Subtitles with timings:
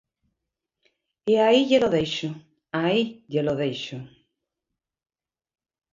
[1.31, 2.29] E aí llelo deixo,
[2.81, 3.01] aí
[3.31, 3.97] llelo deixo.